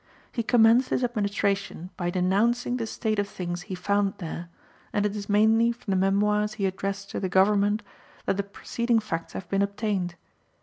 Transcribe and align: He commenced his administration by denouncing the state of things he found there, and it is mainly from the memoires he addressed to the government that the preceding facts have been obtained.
He 0.31 0.41
commenced 0.41 0.89
his 0.89 1.03
administration 1.03 1.91
by 1.95 2.09
denouncing 2.09 2.77
the 2.77 2.87
state 2.87 3.19
of 3.19 3.27
things 3.27 3.61
he 3.61 3.75
found 3.75 4.15
there, 4.17 4.49
and 4.91 5.05
it 5.05 5.15
is 5.15 5.29
mainly 5.29 5.71
from 5.71 5.91
the 5.91 5.95
memoires 6.11 6.53
he 6.53 6.65
addressed 6.65 7.11
to 7.11 7.19
the 7.19 7.29
government 7.29 7.83
that 8.25 8.35
the 8.37 8.41
preceding 8.41 8.97
facts 8.99 9.33
have 9.33 9.47
been 9.47 9.61
obtained. 9.61 10.15